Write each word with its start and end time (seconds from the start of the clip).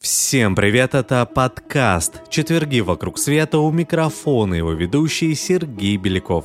Всем 0.00 0.54
привет, 0.54 0.94
это 0.94 1.24
подкаст 1.24 2.28
«Четверги 2.28 2.80
вокруг 2.80 3.18
света» 3.18 3.60
у 3.60 3.70
микрофона 3.70 4.52
его 4.52 4.72
ведущий 4.72 5.34
Сергей 5.34 5.96
Беляков. 5.96 6.44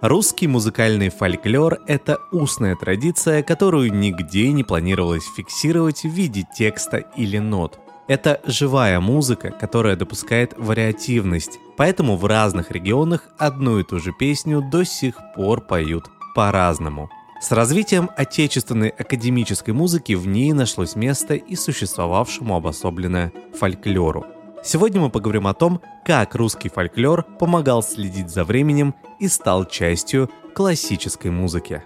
Русский 0.00 0.46
музыкальный 0.48 1.10
фольклор– 1.10 1.80
это 1.86 2.16
устная 2.32 2.76
традиция, 2.76 3.42
которую 3.42 3.92
нигде 3.92 4.50
не 4.52 4.64
планировалось 4.64 5.24
фиксировать 5.36 6.02
в 6.02 6.08
виде 6.08 6.46
текста 6.56 6.96
или 6.96 7.36
нот. 7.36 7.78
Это 8.10 8.40
живая 8.44 8.98
музыка, 8.98 9.52
которая 9.52 9.94
допускает 9.94 10.54
вариативность, 10.58 11.60
поэтому 11.76 12.16
в 12.16 12.26
разных 12.26 12.72
регионах 12.72 13.28
одну 13.38 13.78
и 13.78 13.84
ту 13.84 14.00
же 14.00 14.12
песню 14.12 14.60
до 14.60 14.82
сих 14.82 15.14
пор 15.36 15.60
поют 15.60 16.10
по-разному– 16.34 17.08
с 17.40 17.52
развитием 17.52 18.10
отечественной 18.18 18.90
академической 18.90 19.70
музыки 19.70 20.12
в 20.12 20.26
ней 20.26 20.52
нашлось 20.52 20.94
место 20.94 21.34
и 21.34 21.56
существовавшему 21.56 22.54
обособленно 22.54 23.32
фольклору. 23.58 24.26
Сегодня 24.62 25.00
мы 25.00 25.08
поговорим 25.08 25.46
о 25.46 25.54
том, 25.54 25.80
как 26.04 26.34
русский 26.34 26.68
фольклор 26.68 27.22
помогал 27.38 27.82
следить 27.82 28.28
за 28.28 28.44
временем 28.44 28.94
и 29.20 29.26
стал 29.26 29.64
частью 29.64 30.30
классической 30.54 31.30
музыки. 31.30 31.82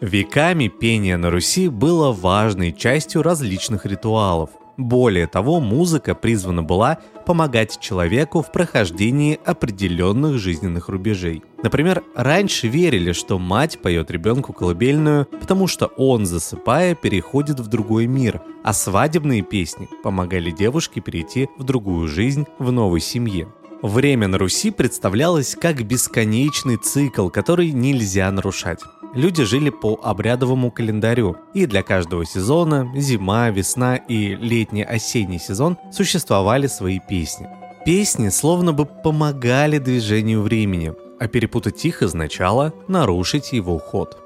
Веками 0.00 0.68
пение 0.68 1.16
на 1.16 1.32
Руси 1.32 1.66
было 1.68 2.12
важной 2.12 2.72
частью 2.72 3.22
различных 3.22 3.84
ритуалов. 3.86 4.50
Более 4.82 5.28
того, 5.28 5.60
музыка 5.60 6.16
призвана 6.16 6.64
была 6.64 6.98
помогать 7.24 7.78
человеку 7.78 8.42
в 8.42 8.50
прохождении 8.50 9.38
определенных 9.44 10.38
жизненных 10.38 10.88
рубежей. 10.88 11.44
Например, 11.62 12.02
раньше 12.16 12.66
верили, 12.66 13.12
что 13.12 13.38
мать 13.38 13.78
поет 13.80 14.10
ребенку 14.10 14.52
колыбельную, 14.52 15.26
потому 15.26 15.68
что 15.68 15.86
он, 15.86 16.26
засыпая, 16.26 16.96
переходит 16.96 17.60
в 17.60 17.68
другой 17.68 18.08
мир, 18.08 18.42
а 18.64 18.72
свадебные 18.72 19.42
песни 19.42 19.88
помогали 20.02 20.50
девушке 20.50 21.00
перейти 21.00 21.48
в 21.56 21.62
другую 21.62 22.08
жизнь 22.08 22.46
в 22.58 22.72
новой 22.72 23.00
семье. 23.00 23.46
Время 23.82 24.26
на 24.26 24.36
Руси 24.36 24.72
представлялось 24.72 25.54
как 25.54 25.84
бесконечный 25.84 26.76
цикл, 26.76 27.28
который 27.28 27.70
нельзя 27.70 28.28
нарушать. 28.32 28.80
Люди 29.14 29.44
жили 29.44 29.68
по 29.68 30.00
обрядовому 30.02 30.70
календарю, 30.70 31.36
и 31.52 31.66
для 31.66 31.82
каждого 31.82 32.24
сезона, 32.24 32.90
зима, 32.96 33.50
весна 33.50 33.96
и 33.96 34.34
летний-осенний 34.34 35.38
сезон, 35.38 35.76
существовали 35.92 36.66
свои 36.66 36.98
песни. 36.98 37.46
Песни 37.84 38.30
словно 38.30 38.72
бы 38.72 38.86
помогали 38.86 39.76
движению 39.78 40.40
времени, 40.40 40.94
а 41.20 41.28
перепутать 41.28 41.84
их 41.84 42.00
означало 42.00 42.72
нарушить 42.88 43.52
его 43.52 43.78
ход. 43.78 44.16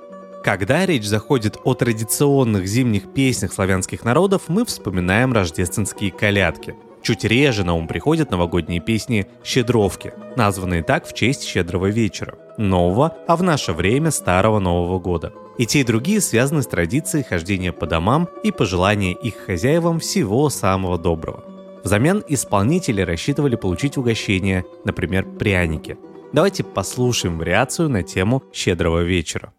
Когда 0.45 0.87
речь 0.87 1.07
заходит 1.07 1.59
о 1.65 1.75
традиционных 1.75 2.69
зимних 2.69 3.13
песнях 3.13 3.53
славянских 3.53 4.05
народов, 4.05 4.43
мы 4.47 4.65
вспоминаем 4.65 5.33
рождественские 5.33 6.13
колядки– 6.13 6.77
Чуть 7.07 7.23
реже 7.23 7.63
на 7.63 7.73
ум 7.75 7.87
приходят 7.87 8.33
новогодние 8.33 8.81
песни 8.81 9.29
«Щедровки», 9.45 10.13
названные 10.35 10.83
так 10.83 11.07
в 11.07 11.15
честь 11.15 11.45
щедрого 11.45 11.87
вечера, 11.87 12.35
нового, 12.59 13.17
а 13.29 13.37
в 13.37 13.45
наше 13.45 13.73
время 13.73 14.11
старого 14.11 14.59
Нового 14.59 14.99
года. 14.99 15.33
И 15.57 15.67
те 15.67 15.83
и 15.83 15.85
другие 15.85 16.21
связаны 16.21 16.63
с 16.63 16.67
традицией 16.67 17.23
хождения 17.23 17.71
по 17.71 17.87
домам 17.87 18.29
и 18.43 18.51
пожелания 18.51 19.13
их 19.13 19.37
хозяевам 19.37 20.01
всего 20.01 20.51
самого 20.51 20.99
доброго. 20.99 21.45
Взамен 21.85 22.25
исполнители 22.27 23.03
рассчитывали 23.03 23.55
получить 23.55 23.97
угощение, 23.97 24.65
например, 24.85 25.27
пряники. 25.39 25.97
Давайте 26.33 26.65
послушаем 26.65 27.39
вариацию 27.39 27.89
на 27.89 28.03
тему 28.03 28.43
«Щедрого 28.53 29.05
вечера». 29.05 29.53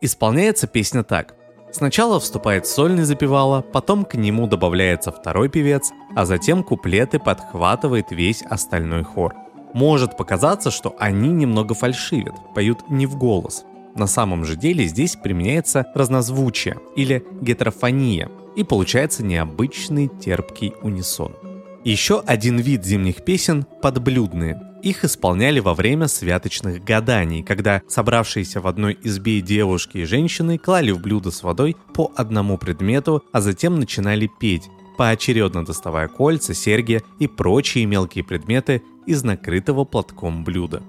Исполняется 0.00 0.66
песня 0.66 1.02
так. 1.02 1.34
Сначала 1.72 2.18
вступает 2.18 2.66
сольный 2.66 3.04
запевала, 3.04 3.60
потом 3.60 4.04
к 4.04 4.14
нему 4.14 4.46
добавляется 4.46 5.12
второй 5.12 5.48
певец, 5.48 5.92
а 6.16 6.24
затем 6.24 6.64
куплеты 6.64 7.18
подхватывает 7.18 8.06
весь 8.10 8.42
остальной 8.42 9.04
хор. 9.04 9.34
Может 9.74 10.16
показаться, 10.16 10.70
что 10.70 10.96
они 10.98 11.28
немного 11.28 11.74
фальшивят, 11.74 12.34
поют 12.54 12.88
не 12.88 13.06
в 13.06 13.16
голос. 13.16 13.64
На 13.94 14.06
самом 14.06 14.44
же 14.44 14.56
деле 14.56 14.86
здесь 14.86 15.16
применяется 15.16 15.86
разнозвучие 15.94 16.78
или 16.96 17.24
гетерофония, 17.40 18.30
и 18.56 18.64
получается 18.64 19.22
необычный 19.22 20.08
терпкий 20.08 20.74
унисон. 20.82 21.36
Еще 21.84 22.20
один 22.26 22.58
вид 22.58 22.84
зимних 22.84 23.24
песен– 23.24 23.64
подблюдные. 23.82 24.60
Их 24.82 25.04
исполняли 25.04 25.60
во 25.60 25.74
время 25.74 26.08
святочных 26.08 26.82
гаданий, 26.82 27.42
когда 27.42 27.82
собравшиеся 27.86 28.60
в 28.60 28.66
одной 28.66 28.98
избе 29.02 29.40
девушки 29.42 29.98
и 29.98 30.04
женщины 30.04 30.56
клали 30.56 30.90
в 30.90 31.00
блюдо 31.00 31.30
с 31.30 31.42
водой 31.42 31.76
по 31.92 32.10
одному 32.16 32.56
предмету, 32.56 33.22
а 33.32 33.42
затем 33.42 33.78
начинали 33.78 34.30
петь, 34.40 34.70
поочередно 34.96 35.64
доставая 35.64 36.08
кольца, 36.08 36.54
серьги 36.54 37.02
и 37.18 37.26
прочие 37.26 37.84
мелкие 37.84 38.24
предметы 38.24 38.82
из 39.06 39.22
накрытого 39.22 39.84
платком 39.84 40.44
блюда. 40.44 40.82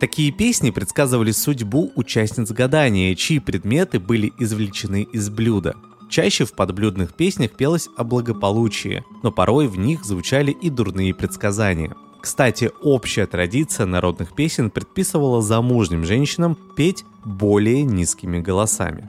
Такие 0.00 0.32
песни 0.32 0.70
предсказывали 0.70 1.30
судьбу 1.30 1.92
участниц 1.94 2.50
гадания, 2.50 3.14
чьи 3.14 3.38
предметы 3.38 4.00
были 4.00 4.32
извлечены 4.38 5.06
из 5.12 5.30
блюда. 5.30 5.76
Чаще 6.10 6.44
в 6.44 6.52
подблюдных 6.52 7.14
песнях 7.14 7.52
пелось 7.52 7.88
о 7.96 8.04
благополучии, 8.04 9.04
но 9.22 9.32
порой 9.32 9.68
в 9.68 9.78
них 9.78 10.04
звучали 10.04 10.50
и 10.50 10.68
дурные 10.68 11.14
предсказания. 11.14 11.94
Кстати, 12.26 12.72
общая 12.82 13.26
традиция 13.26 13.86
народных 13.86 14.34
песен 14.34 14.72
предписывала 14.72 15.40
замужним 15.40 16.04
женщинам 16.04 16.58
петь 16.76 17.04
более 17.24 17.84
низкими 17.84 18.40
голосами. 18.40 19.08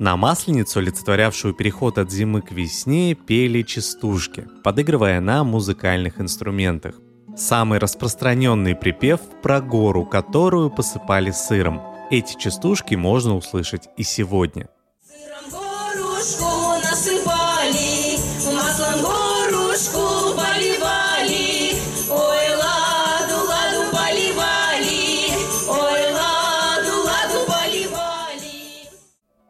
На 0.00 0.16
Масленицу, 0.16 0.80
олицетворявшую 0.80 1.54
переход 1.54 1.96
от 1.96 2.10
зимы 2.10 2.42
к 2.42 2.50
весне, 2.50 3.14
пели 3.14 3.62
частушки, 3.62 4.48
подыгрывая 4.64 5.20
на 5.20 5.44
музыкальных 5.44 6.20
инструментах. 6.20 6.96
Самый 7.36 7.78
распространенный 7.78 8.74
припев 8.74 9.20
про 9.44 9.60
гору, 9.60 10.04
которую 10.04 10.68
посыпали 10.68 11.30
сыром. 11.30 11.80
Эти 12.10 12.36
частушки 12.36 12.96
можно 12.96 13.36
услышать 13.36 13.88
и 13.96 14.02
сегодня. 14.02 14.68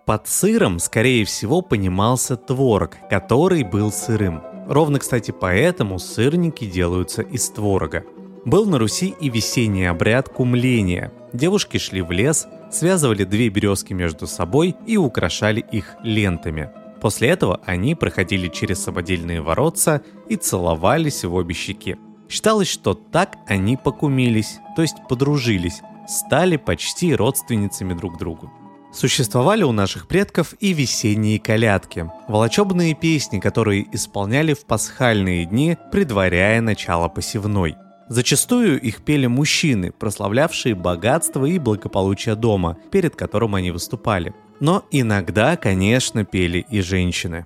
Под 0.06 0.28
сыром, 0.28 0.78
скорее 0.78 1.25
всего, 1.25 1.62
понимался 1.62 2.37
творог, 2.37 2.97
который 3.11 3.65
был 3.65 3.91
сырым. 3.91 4.41
Ровно, 4.69 5.01
кстати, 5.01 5.33
поэтому 5.33 5.98
сырники 5.98 6.65
делаются 6.65 7.22
из 7.22 7.51
творога. 7.51 8.04
Был 8.45 8.66
на 8.66 8.78
Руси 8.78 9.16
и 9.21 9.28
весенний 9.28 9.86
обряд 9.86 10.28
кумления. 10.28 11.13
Девушки 11.33 11.78
шли 11.78 12.03
в 12.03 12.13
лес, 12.13 12.47
связывали 12.71 13.25
две 13.25 13.48
березки 13.48 13.95
между 13.95 14.28
собой 14.28 14.77
и 14.86 14.97
украшали 14.97 15.59
их 15.72 15.97
лентами. 16.04 16.71
После 17.01 17.30
этого 17.30 17.60
они 17.66 17.97
проходили 17.97 18.47
через 18.47 18.84
самодельные 18.84 19.41
воротца 19.41 20.03
и 20.28 20.36
целовались 20.36 21.25
в 21.25 21.34
обе 21.34 21.53
щеки. 21.53 21.97
Считалось, 22.28 22.69
что 22.69 22.95
так 22.95 23.39
они 23.48 23.77
покумились, 23.77 24.60
то 24.77 24.83
есть 24.83 24.98
подружились, 25.09 25.80
стали 26.07 26.59
почти 26.59 27.13
родственницами 27.13 27.92
друг 27.95 28.19
другу. 28.19 28.53
Существовали 28.97 29.63
у 29.63 29.72
наших 29.72 30.09
предков 30.09 30.54
и 30.59 30.72
весенние 30.72 31.39
колядки, 31.39 32.10
волочебные 32.28 32.95
песни, 32.95 33.41
которые 33.41 33.84
исполняли 33.95 34.54
в 34.54 34.65
пасхальные 34.65 35.45
дни, 35.45 35.77
предваряя 35.93 36.63
начало 36.63 37.09
посевной. 37.09 37.77
Зачастую 38.09 38.81
их 38.81 39.04
пели 39.04 39.27
мужчины, 39.27 39.93
прославлявшие 39.93 40.75
богатство 40.75 41.45
и 41.45 41.59
благополучие 41.59 42.37
дома, 42.37 42.78
перед 42.91 43.15
которым 43.15 43.54
они 43.54 43.71
выступали. 43.71 44.34
Но 44.60 44.87
иногда, 44.91 45.59
конечно, 45.59 46.25
пели 46.25 46.65
и 46.71 46.81
женщины. 46.81 47.45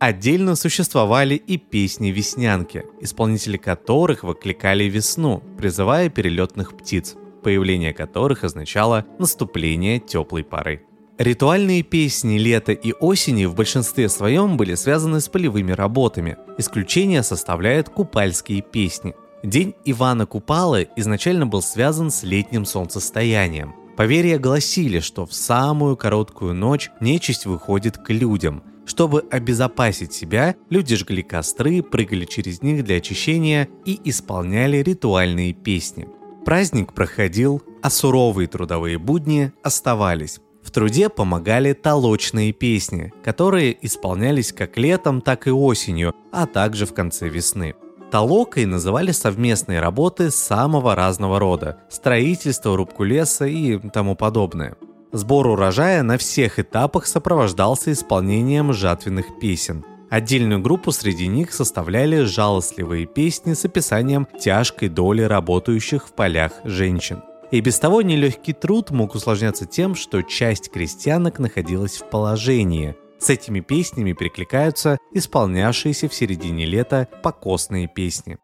Отдельно 0.00 0.56
существовали 0.56 1.34
и 1.34 1.58
песни-веснянки, 1.58 2.84
исполнители 3.02 3.58
которых 3.58 4.24
выкликали 4.24 4.84
весну, 4.84 5.42
призывая 5.58 6.08
перелетных 6.08 6.74
птиц, 6.74 7.16
появление 7.42 7.92
которых 7.92 8.42
означало 8.42 9.04
наступление 9.18 9.98
теплой 9.98 10.42
поры. 10.42 10.82
Ритуальные 11.18 11.82
песни 11.82 12.38
лета 12.38 12.72
и 12.72 12.94
осени 12.94 13.44
в 13.44 13.54
большинстве 13.54 14.08
своем 14.08 14.56
были 14.56 14.74
связаны 14.74 15.20
с 15.20 15.28
полевыми 15.28 15.72
работами. 15.72 16.38
Исключение 16.56 17.22
составляют 17.22 17.90
купальские 17.90 18.62
песни. 18.62 19.14
День 19.42 19.74
Ивана 19.84 20.24
Купалы 20.24 20.88
изначально 20.96 21.46
был 21.46 21.60
связан 21.60 22.10
с 22.10 22.22
летним 22.22 22.64
солнцестоянием. 22.64 23.74
Поверья 23.98 24.38
гласили, 24.38 25.00
что 25.00 25.26
в 25.26 25.34
самую 25.34 25.98
короткую 25.98 26.54
ночь 26.54 26.90
нечисть 27.00 27.44
выходит 27.44 27.98
к 27.98 28.08
людям. 28.08 28.62
Чтобы 28.90 29.24
обезопасить 29.30 30.12
себя, 30.12 30.56
люди 30.68 30.96
жгли 30.96 31.22
костры, 31.22 31.80
прыгали 31.80 32.24
через 32.24 32.60
них 32.60 32.82
для 32.82 32.96
очищения 32.96 33.68
и 33.84 34.00
исполняли 34.02 34.78
ритуальные 34.78 35.52
песни. 35.52 36.08
Праздник 36.44 36.92
проходил, 36.92 37.62
а 37.84 37.88
суровые 37.88 38.48
трудовые 38.48 38.98
будни 38.98 39.52
оставались. 39.62 40.40
В 40.64 40.72
труде 40.72 41.08
помогали 41.08 41.72
толочные 41.72 42.52
песни, 42.52 43.12
которые 43.22 43.78
исполнялись 43.86 44.52
как 44.52 44.76
летом, 44.76 45.20
так 45.20 45.46
и 45.46 45.52
осенью, 45.52 46.12
а 46.32 46.46
также 46.46 46.84
в 46.84 46.92
конце 46.92 47.28
весны. 47.28 47.76
Толокой 48.10 48.66
называли 48.66 49.12
совместные 49.12 49.78
работы 49.78 50.32
самого 50.32 50.96
разного 50.96 51.38
рода– 51.38 51.78
строительство, 51.90 52.76
рубку 52.76 53.04
леса 53.04 53.46
и 53.46 53.78
тому 53.90 54.16
подобное. 54.16 54.74
Сбор 55.12 55.48
урожая 55.48 56.04
на 56.04 56.18
всех 56.18 56.60
этапах 56.60 57.06
сопровождался 57.06 57.90
исполнением 57.92 58.72
жатвенных 58.72 59.40
песен. 59.40 59.84
Отдельную 60.08 60.60
группу 60.60 60.92
среди 60.92 61.26
них 61.26 61.52
составляли 61.52 62.22
жалостливые 62.22 63.06
песни 63.06 63.54
с 63.54 63.64
описанием 63.64 64.28
тяжкой 64.40 64.88
доли 64.88 65.22
работающих 65.22 66.06
в 66.06 66.12
полях 66.12 66.52
женщин. 66.64 67.22
И 67.50 67.60
без 67.60 67.80
того 67.80 68.02
нелегкий 68.02 68.52
труд 68.52 68.90
мог 68.90 69.16
усложняться 69.16 69.66
тем, 69.66 69.96
что 69.96 70.22
часть 70.22 70.70
крестьянок 70.70 71.40
находилась 71.40 71.96
в 71.96 72.08
положении. 72.08 72.94
С 73.18 73.30
этими 73.30 73.60
песнями 73.60 74.12
перекликаются 74.12 74.98
исполнявшиеся 75.12 76.08
в 76.08 76.14
середине 76.14 76.66
лета 76.66 77.08
покосные 77.22 77.88
песни. 77.88 78.38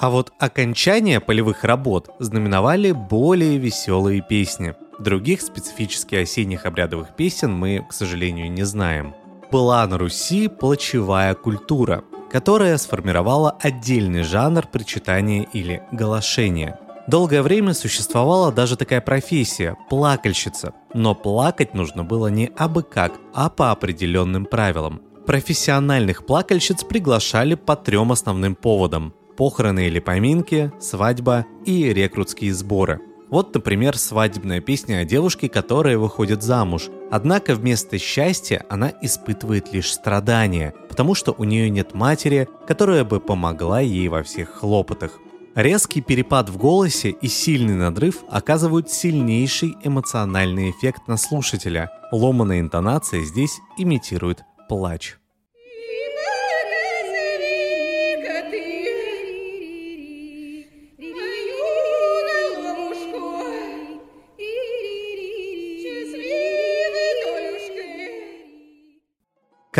А 0.00 0.08
вот 0.08 0.32
окончание 0.38 1.20
полевых 1.20 1.62
работ 1.62 2.08
знаменовали 2.18 2.92
более 2.92 3.58
веселые 3.58 4.22
песни. 4.22 4.74
Других 4.98 5.42
специфически 5.42 6.14
осенних 6.14 6.64
обрядовых 6.64 7.14
песен 7.14 7.52
мы, 7.52 7.84
к 7.86 7.92
сожалению, 7.92 8.50
не 8.50 8.62
знаем. 8.62 9.14
Была 9.52 9.86
на 9.86 9.98
Руси 9.98 10.48
плачевая 10.48 11.34
культура, 11.34 12.02
которая 12.30 12.78
сформировала 12.78 13.58
отдельный 13.60 14.22
жанр 14.22 14.66
причитания 14.68 15.42
или 15.52 15.82
галошения. 15.92 16.80
Долгое 17.06 17.42
время 17.42 17.74
существовала 17.74 18.50
даже 18.50 18.76
такая 18.76 19.02
профессия– 19.02 19.76
плакальщица. 19.90 20.72
Но 20.94 21.14
плакать 21.14 21.74
нужно 21.74 22.04
было 22.04 22.28
не 22.28 22.50
абы 22.56 22.84
как, 22.84 23.12
а 23.34 23.50
по 23.50 23.70
определенным 23.70 24.46
правилам. 24.46 25.02
Профессиональных 25.26 26.24
плакальщиц 26.24 26.84
приглашали 26.84 27.54
по 27.54 27.76
трем 27.76 28.12
основным 28.12 28.54
поводам 28.54 29.12
похороны 29.40 29.86
или 29.86 30.00
поминки, 30.00 30.70
свадьба 30.78 31.46
и 31.64 31.94
рекрутские 31.94 32.52
сборы. 32.52 33.00
Вот, 33.30 33.54
например, 33.54 33.96
свадебная 33.96 34.60
песня 34.60 34.98
о 34.98 35.06
девушке, 35.06 35.48
которая 35.48 35.96
выходит 35.96 36.42
замуж. 36.42 36.90
Однако 37.10 37.54
вместо 37.54 37.96
счастья 37.96 38.66
она 38.68 38.92
испытывает 39.00 39.72
лишь 39.72 39.90
страдания, 39.90 40.74
потому 40.90 41.14
что 41.14 41.32
у 41.32 41.44
нее 41.44 41.70
нет 41.70 41.94
матери, 41.94 42.48
которая 42.66 43.02
бы 43.02 43.18
помогла 43.18 43.80
ей 43.80 44.08
во 44.08 44.22
всех 44.22 44.50
хлопотах. 44.50 45.18
Резкий 45.54 46.02
перепад 46.02 46.50
в 46.50 46.58
голосе 46.58 47.08
и 47.08 47.26
сильный 47.26 47.76
надрыв 47.76 48.24
оказывают 48.28 48.90
сильнейший 48.90 49.74
эмоциональный 49.82 50.70
эффект 50.70 51.08
на 51.08 51.16
слушателя. 51.16 51.90
Ломаная 52.12 52.60
интонация 52.60 53.22
здесь 53.22 53.58
имитирует 53.78 54.42
плач. 54.68 55.19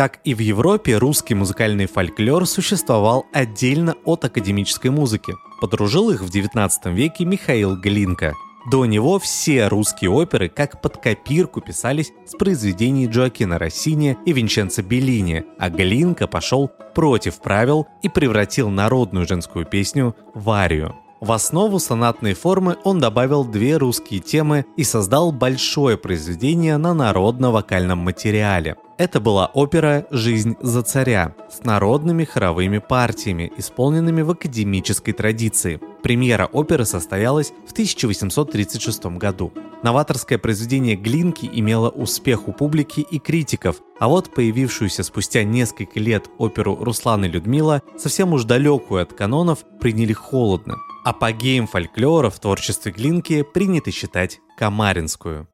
Как 0.01 0.19
и 0.23 0.33
в 0.33 0.39
Европе, 0.39 0.97
русский 0.97 1.35
музыкальный 1.35 1.85
фольклор 1.85 2.47
существовал 2.47 3.27
отдельно 3.33 3.93
от 4.03 4.25
академической 4.25 4.87
музыки. 4.87 5.35
Подружил 5.61 6.09
их 6.09 6.21
в 6.23 6.35
XIX 6.35 6.71
веке 6.91 7.23
Михаил 7.23 7.79
Глинка. 7.79 8.33
До 8.71 8.87
него 8.87 9.19
все 9.19 9.67
русские 9.67 10.09
оперы 10.09 10.49
как 10.49 10.81
под 10.81 10.97
копирку 10.97 11.61
писались 11.61 12.13
с 12.25 12.31
произведений 12.35 13.05
Джоакина 13.05 13.59
Россини 13.59 14.17
и 14.25 14.33
Винченцо 14.33 14.81
Беллини, 14.81 15.43
а 15.59 15.69
Глинка 15.69 16.25
пошел 16.25 16.71
против 16.95 17.39
правил 17.39 17.85
и 18.01 18.09
превратил 18.09 18.71
народную 18.71 19.27
женскую 19.27 19.67
песню 19.67 20.15
в 20.33 20.49
арию. 20.49 20.95
В 21.21 21.33
основу 21.33 21.77
сонатной 21.77 22.33
формы 22.33 22.77
он 22.83 22.99
добавил 22.99 23.45
две 23.45 23.77
русские 23.77 24.21
темы 24.21 24.65
и 24.75 24.83
создал 24.83 25.31
большое 25.31 25.95
произведение 25.95 26.77
на 26.77 26.95
народно-вокальном 26.95 27.99
материале. 27.99 28.77
Это 28.97 29.19
была 29.19 29.45
опера 29.53 30.07
«Жизнь 30.09 30.55
за 30.61 30.81
царя» 30.81 31.35
с 31.47 31.63
народными 31.63 32.23
хоровыми 32.23 32.79
партиями, 32.79 33.51
исполненными 33.55 34.23
в 34.23 34.31
академической 34.31 35.11
традиции. 35.11 35.79
Премьера 36.01 36.47
оперы 36.47 36.85
состоялась 36.85 37.53
в 37.67 37.71
1836 37.71 39.05
году. 39.17 39.53
Новаторское 39.83 40.39
произведение 40.39 40.95
Глинки 40.95 41.47
имело 41.53 41.89
успех 41.89 42.47
у 42.47 42.51
публики 42.51 43.01
и 43.01 43.19
критиков, 43.19 43.75
а 43.99 44.07
вот 44.07 44.33
появившуюся 44.33 45.03
спустя 45.03 45.43
несколько 45.43 45.99
лет 45.99 46.25
оперу 46.39 46.75
Руслан 46.81 47.25
и 47.25 47.27
Людмила, 47.27 47.83
совсем 47.95 48.33
уж 48.33 48.43
далекую 48.45 49.03
от 49.03 49.13
канонов, 49.13 49.59
приняли 49.79 50.13
холодно. 50.13 50.77
Апогеем 51.03 51.65
фольклора 51.65 52.29
в 52.29 52.39
творчестве 52.39 52.91
Глинки 52.91 53.41
принято 53.41 53.89
считать 53.89 54.39
Камаринскую. 54.55 55.47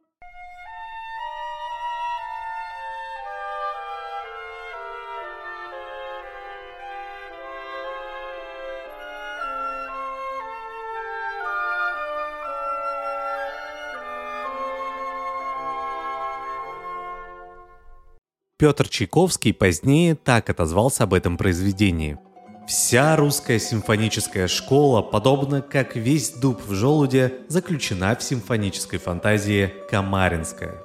Петр 18.60 18.90
Чайковский 18.90 19.54
позднее 19.54 20.16
так 20.16 20.50
отозвался 20.50 21.06
об 21.06 21.14
этом 21.14 21.38
произведении. 21.38 22.18
Вся 22.68 23.16
русская 23.16 23.60
симфоническая 23.60 24.50
школа, 24.50 25.02
подобно 25.02 25.62
как 25.62 25.96
весь 25.96 26.32
дуб 26.32 26.62
в 26.68 26.74
желуде, 26.74 27.36
заключена 27.48 28.14
в 28.14 28.22
симфонической 28.22 29.00
фантазии 29.00 29.74
«Камаринская». 29.90 30.84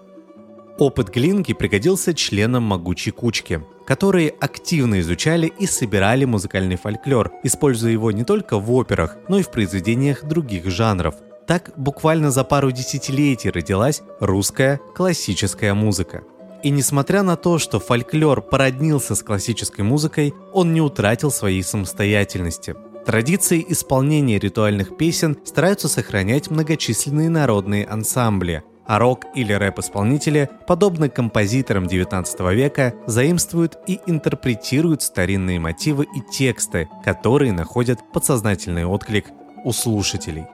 Опыт 0.79 1.09
Глинки 1.09 1.55
пригодился 1.55 2.15
членам 2.15 2.63
могучей 2.63 3.11
кучки, 3.11 3.65
которые 3.85 4.31
активно 4.31 5.01
изучали 5.01 5.53
и 5.59 5.67
собирали 5.67 6.25
музыкальный 6.25 6.77
фольклор, 6.77 7.33
используя 7.43 7.91
его 7.91 8.13
не 8.13 8.23
только 8.23 8.61
в 8.61 8.71
операх, 8.71 9.17
но 9.29 9.41
и 9.41 9.43
в 9.43 9.51
произведениях 9.51 10.23
других 10.23 10.71
жанров. 10.71 11.17
Так 11.49 11.73
буквально 11.77 12.31
за 12.31 12.45
пару 12.45 12.71
десятилетий 12.71 13.51
родилась 13.51 14.03
русская 14.21 14.79
классическая 14.95 15.75
музыка– 15.75 16.23
и 16.63 16.71
несмотря 16.71 17.23
на 17.23 17.37
то, 17.37 17.59
что 17.59 17.81
фольклор 17.81 18.41
породнился 18.41 19.15
с 19.15 19.23
классической 19.23 19.83
музыкой, 19.83 20.33
он 20.53 20.73
не 20.73 20.81
утратил 20.81 21.31
своей 21.31 21.63
самостоятельности. 21.63 22.75
Традиции 23.05 23.65
исполнения 23.69 24.39
ритуальных 24.39 24.97
песен 24.97 25.37
стараются 25.45 25.89
сохранять 25.89 26.51
многочисленные 26.51 27.29
народные 27.29 27.85
ансамбли, 27.85 28.63
а 28.87 28.99
рок 28.99 29.25
или 29.35 29.53
рэп-исполнители, 29.53 30.49
подобно 30.67 31.09
композиторам 31.09 31.85
XIX 31.85 32.55
века, 32.55 32.95
заимствуют 33.07 33.79
и 33.87 34.01
интерпретируют 34.07 35.03
старинные 35.03 35.59
мотивы 35.59 36.05
и 36.05 36.21
тексты, 36.33 36.89
которые 37.05 37.53
находят 37.53 37.99
подсознательный 38.13 38.85
отклик 38.85 39.27
у 39.65 39.73
слушателей. 39.73 40.45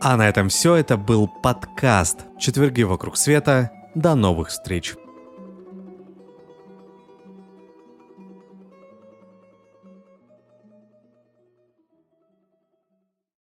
А 0.00 0.16
на 0.16 0.28
этом 0.28 0.48
все. 0.48 0.74
Это 0.74 0.96
был 0.96 1.28
подкаст 1.28 2.20
«Четверги 2.38 2.82
вокруг 2.82 3.16
света» 3.16 3.70
До 3.94 4.14
новых 4.14 4.48
встреч! 4.48 4.94